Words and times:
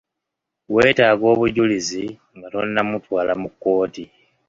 Wetaaga 0.73 1.25
obujulizi 1.33 2.05
nga 2.35 2.47
tonnamutwala 2.53 3.33
mu 3.41 3.49
kkooti. 3.53 4.03